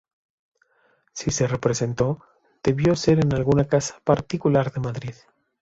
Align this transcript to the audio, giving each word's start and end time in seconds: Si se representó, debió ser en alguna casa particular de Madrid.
Si 1.13 1.29
se 1.29 1.45
representó, 1.45 2.23
debió 2.63 2.95
ser 2.95 3.19
en 3.23 3.35
alguna 3.35 3.65
casa 3.67 3.99
particular 4.03 4.73
de 4.73 4.79
Madrid. 4.79 5.13